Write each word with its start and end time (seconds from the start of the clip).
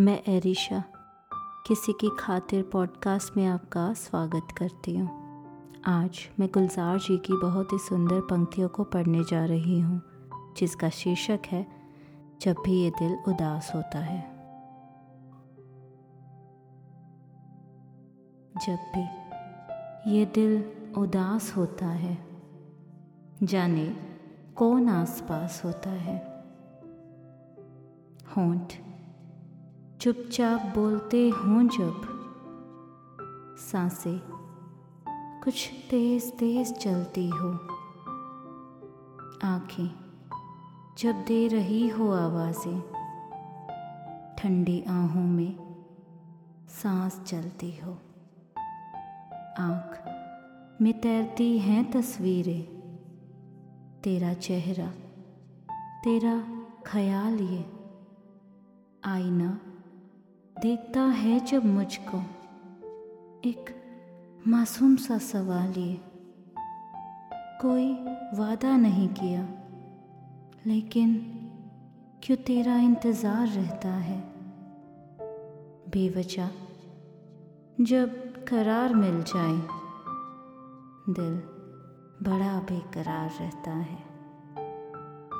मैं 0.00 0.22
एरिशा, 0.28 0.84
किसी 1.66 1.92
की 1.92 2.10
खातिर 2.18 2.62
पॉडकास्ट 2.62 3.36
में 3.36 3.46
आपका 3.46 3.92
स्वागत 3.92 4.48
करती 4.56 4.96
हूँ। 4.96 5.10
आज 5.86 6.18
मैं 6.40 6.48
गुलजार 6.48 6.98
जी 6.98 7.18
की 7.18 7.32
बहुत 7.32 7.72
ही 7.72 7.78
सुंदर 7.78 8.20
पंक्तियों 8.20 8.68
को 8.68 8.84
पढ़ने 8.84 9.24
जा 9.24 9.44
रही 9.44 9.80
हूँ, 9.80 10.02
जिसका 10.56 10.88
शीर्षक 10.88 11.40
है, 11.46 11.66
जब 12.40 12.56
भी 12.64 12.82
ये 12.82 12.90
दिल 12.90 13.18
उदास 13.28 13.72
होता 13.74 13.98
है। 13.98 14.20
जब 18.66 18.78
भी 18.96 20.14
ये 20.16 20.26
दिल 20.26 20.72
उदास 20.96 21.56
होता 21.56 21.86
है, 21.86 22.18
जाने 23.42 23.96
कौन 24.56 24.88
आसपास 24.88 25.62
होता 25.64 25.90
है। 25.90 26.44
होंठ 28.36 28.89
चुपचाप 30.00 30.62
बोलते 30.74 31.28
हों 31.28 31.68
जब 31.68 32.02
साँसें 33.58 34.20
कुछ 35.44 35.68
तेज 35.90 36.32
तेज 36.32 36.72
चलती 36.72 37.28
हो। 37.28 37.50
आँखें 39.44 39.90
जब 40.98 41.24
दे 41.28 41.48
रही 41.48 41.88
हो 41.88 42.10
आवाज़ें, 42.12 42.80
ठंडी 44.38 44.84
आहों 44.88 45.26
में 45.26 45.56
सांस 46.82 47.20
चलती 47.26 47.76
हो। 47.76 47.92
आँख 49.58 50.78
में 50.82 51.00
तैरती 51.00 51.58
हैं 51.58 51.90
तस्वीरें, 51.90 52.62
तेरा 54.00 54.34
चेहरा, 54.34 54.90
तेरा 56.04 56.44
ख्याल 56.86 57.40
ये 57.40 57.64
आईना 59.04 59.60
देखता 60.62 61.00
है 61.00 61.40
जब 61.40 61.64
मुझको 61.64 62.18
एक 63.44 63.70
मासूम 64.48 64.96
सा 64.96 65.18
सवाल 65.18 65.72
ये। 65.72 66.00
कोई 67.60 67.92
वादा 68.38 68.76
नहीं 68.76 69.08
किया, 69.08 69.48
लेकिन 70.66 71.14
क्यों 72.22 72.36
तेरा 72.36 72.76
इंतज़ार 72.76 73.48
रहता 73.48 73.88
है? 73.88 74.20
बेवजह, 75.88 76.50
जब 77.80 78.44
करार 78.44 78.94
मिल 78.94 79.22
जाए, 79.22 79.58
दिल 81.12 81.36
बड़ा 82.30 82.60
बेकरार 82.60 83.30
रहता 83.40 83.70
है। 83.70 84.02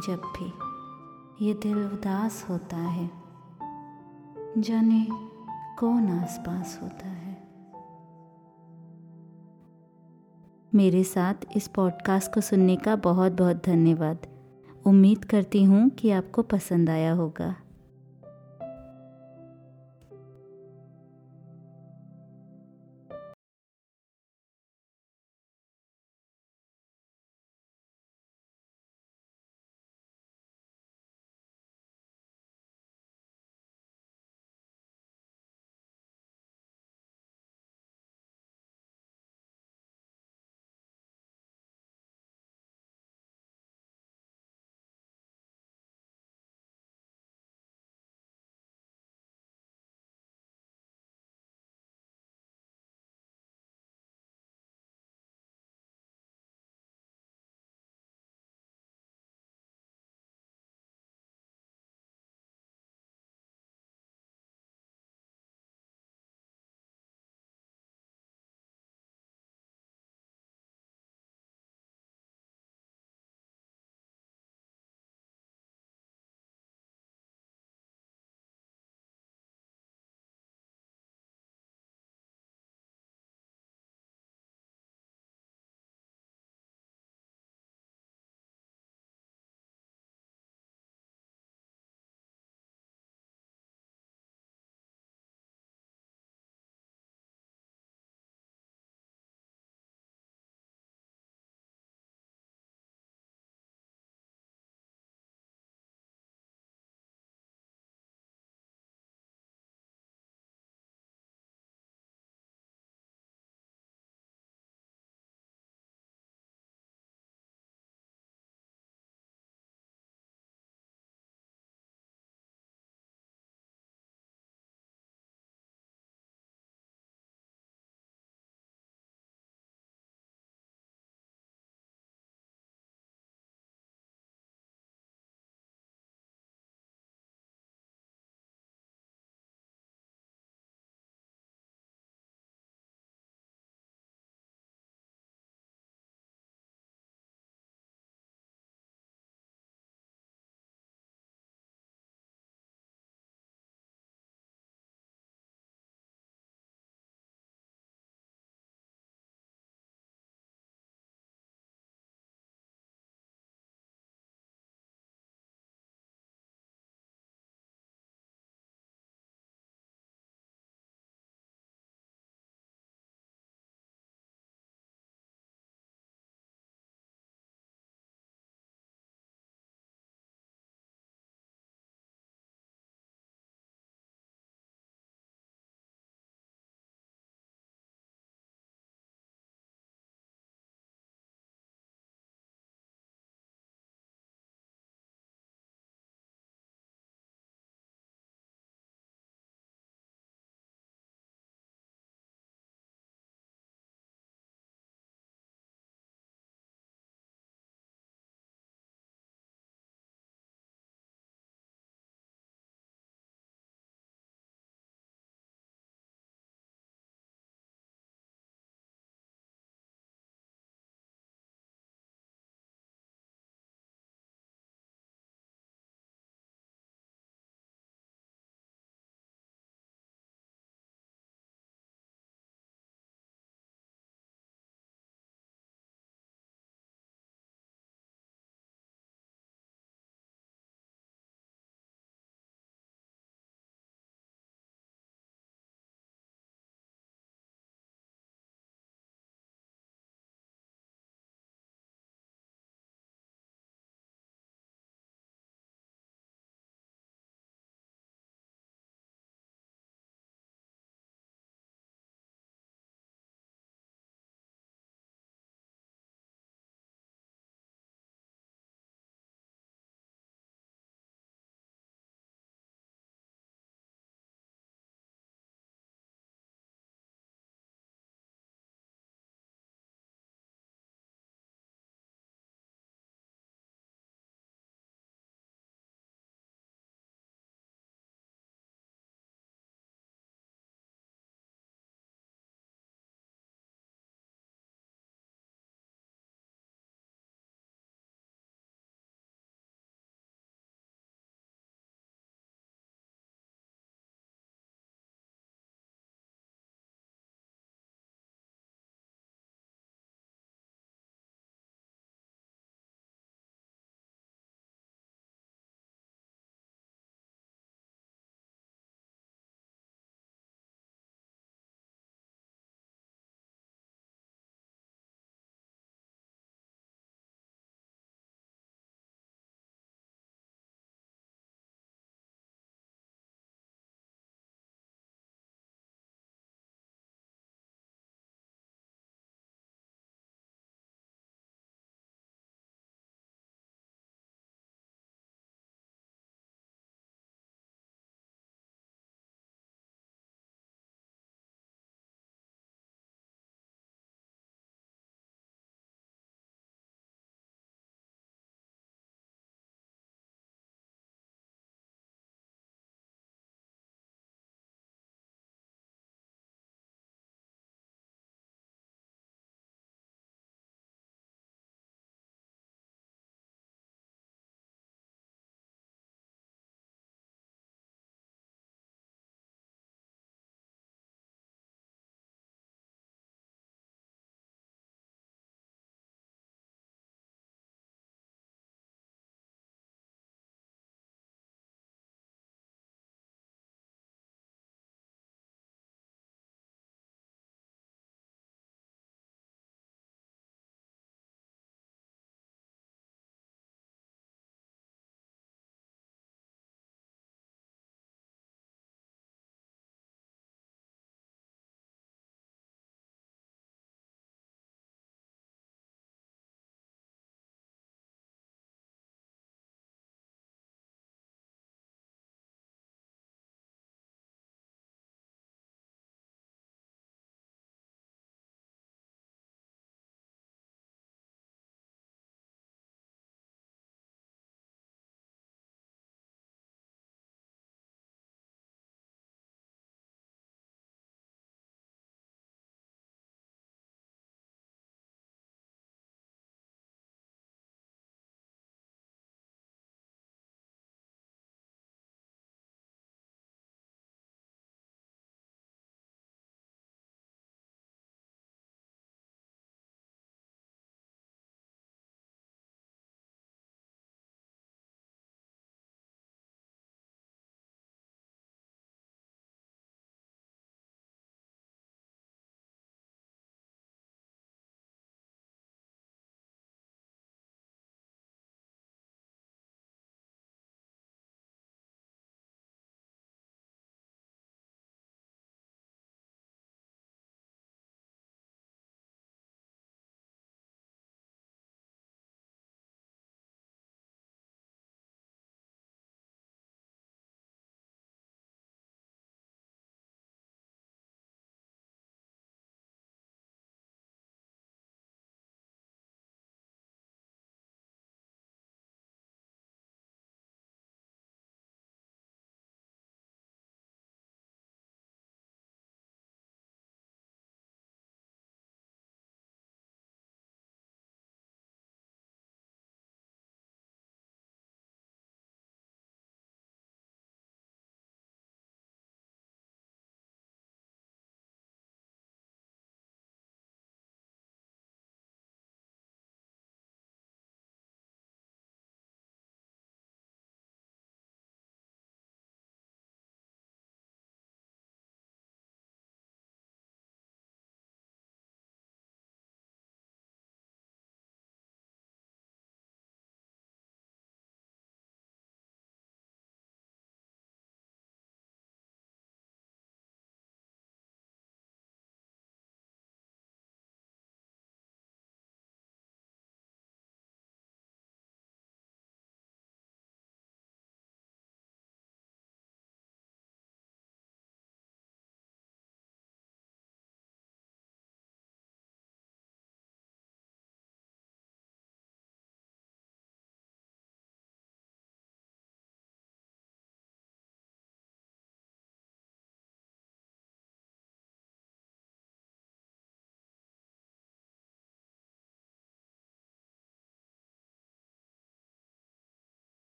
जब 0.00 0.32
भी 0.38 0.52
ये 1.46 1.54
दिल 1.54 1.78
उदास 1.78 2.46
होता 2.50 2.76
है 2.76 3.23
जाने 4.58 5.06
कौन 5.78 6.08
आसपास 6.08 6.80
होता 6.82 7.06
है। 7.06 7.48
मेरे 10.74 11.04
साथ 11.04 11.34
इस 11.56 11.68
पॉडकास्ट 11.68 12.34
को 12.34 12.40
सुनने 12.40 12.76
का 12.76 12.96
बहुत 12.96 13.32
बहुत 13.32 13.66
धन्यवाद। 13.66 14.18
उम्मीद 14.86 15.24
करती 15.24 15.64
हूँ 15.64 15.88
कि 15.88 16.10
आपको 16.10 16.42
पसंद 16.42 16.90
आया 16.90 17.12
होगा। 17.12 17.56